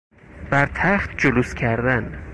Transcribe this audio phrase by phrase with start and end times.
[0.51, 2.23] بر تخت جلوس کردن